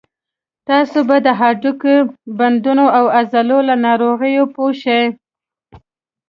[0.67, 1.95] تاسې به د هډوکو،
[2.37, 5.03] بندونو او عضلو له ناروغیو پوه شئ.